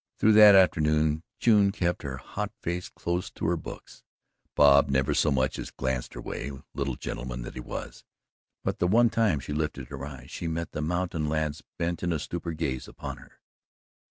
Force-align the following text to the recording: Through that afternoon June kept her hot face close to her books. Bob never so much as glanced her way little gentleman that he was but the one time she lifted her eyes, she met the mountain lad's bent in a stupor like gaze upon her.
Through 0.17 0.33
that 0.33 0.55
afternoon 0.55 1.21
June 1.37 1.71
kept 1.71 2.01
her 2.01 2.17
hot 2.17 2.51
face 2.59 2.89
close 2.89 3.29
to 3.29 3.45
her 3.45 3.55
books. 3.55 4.01
Bob 4.55 4.89
never 4.89 5.13
so 5.13 5.29
much 5.29 5.59
as 5.59 5.69
glanced 5.69 6.15
her 6.15 6.21
way 6.21 6.51
little 6.73 6.95
gentleman 6.95 7.43
that 7.43 7.53
he 7.53 7.59
was 7.59 8.03
but 8.63 8.79
the 8.79 8.87
one 8.87 9.11
time 9.11 9.39
she 9.39 9.53
lifted 9.53 9.89
her 9.89 10.03
eyes, 10.03 10.31
she 10.31 10.47
met 10.47 10.71
the 10.71 10.81
mountain 10.81 11.29
lad's 11.29 11.61
bent 11.77 12.01
in 12.01 12.11
a 12.11 12.17
stupor 12.17 12.49
like 12.49 12.57
gaze 12.57 12.87
upon 12.87 13.17
her. 13.17 13.41